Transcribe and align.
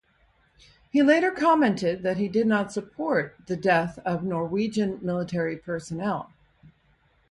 He 0.89 1.03
later 1.03 1.29
commented 1.29 2.01
that 2.01 2.17
he 2.17 2.27
did 2.27 2.47
not 2.47 2.71
support 2.71 3.35
the 3.45 3.55
death 3.55 3.99
of 4.03 4.23
Norwegian 4.23 4.97
military 5.03 5.57
personnel. 5.57 6.33